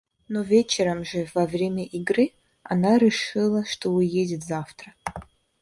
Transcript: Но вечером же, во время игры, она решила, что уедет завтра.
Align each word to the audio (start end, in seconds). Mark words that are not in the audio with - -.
Но 0.27 0.41
вечером 0.41 1.05
же, 1.05 1.27
во 1.35 1.45
время 1.45 1.85
игры, 1.85 2.31
она 2.63 2.97
решила, 2.97 3.63
что 3.65 3.91
уедет 3.91 4.43
завтра. 4.43 4.95